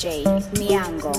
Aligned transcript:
DJ 0.00 0.24
Miango. 0.56 1.12